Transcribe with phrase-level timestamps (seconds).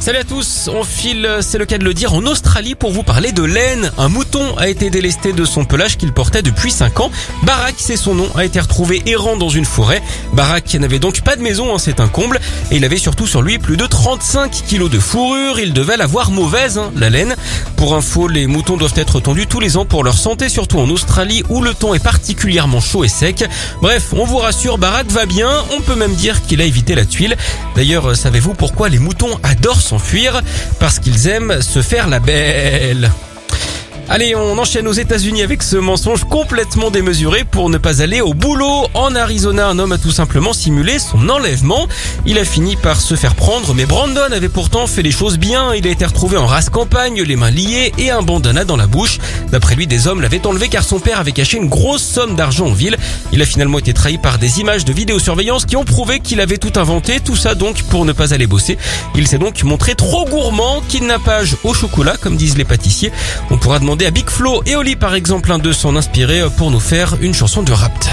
[0.00, 3.02] Salut à tous, on file, c'est le cas de le dire, en Australie pour vous
[3.02, 3.92] parler de laine.
[3.98, 7.10] Un mouton a été délesté de son pelage qu'il portait depuis 5 ans.
[7.42, 10.00] Barak, c'est son nom, a été retrouvé errant dans une forêt.
[10.32, 12.40] Barak n'avait donc pas de maison, hein, c'est un comble.
[12.70, 15.60] Et il avait surtout sur lui plus de 35 kilos de fourrure.
[15.60, 17.36] Il devait l'avoir mauvaise, hein, la laine.
[17.76, 20.88] Pour info, les moutons doivent être tondus tous les ans pour leur santé, surtout en
[20.88, 23.44] Australie où le temps est particulièrement chaud et sec.
[23.82, 25.50] Bref, on vous rassure, Barak va bien.
[25.76, 27.36] On peut même dire qu'il a évité la tuile.
[27.76, 30.40] D'ailleurs, savez-vous pourquoi les moutons adorent s'enfuir
[30.78, 33.10] parce qu'ils aiment se faire la belle.
[34.12, 38.34] Allez, on enchaîne aux États-Unis avec ce mensonge complètement démesuré pour ne pas aller au
[38.34, 38.88] boulot.
[38.92, 41.86] En Arizona, un homme a tout simplement simulé son enlèvement.
[42.26, 45.74] Il a fini par se faire prendre, mais Brandon avait pourtant fait les choses bien.
[45.74, 48.88] Il a été retrouvé en race campagne, les mains liées et un bandana dans la
[48.88, 49.18] bouche.
[49.52, 52.66] D'après lui, des hommes l'avaient enlevé car son père avait caché une grosse somme d'argent
[52.66, 52.98] en ville.
[53.32, 56.58] Il a finalement été trahi par des images de vidéosurveillance qui ont prouvé qu'il avait
[56.58, 57.20] tout inventé.
[57.20, 58.76] Tout ça donc pour ne pas aller bosser.
[59.14, 63.12] Il s'est donc montré trop gourmand, kidnappage au chocolat, comme disent les pâtissiers.
[63.50, 66.70] On pourra demander à Big Flo et Oli par exemple un d'eux s'en inspirer pour
[66.70, 68.10] nous faire une chanson de Rapt.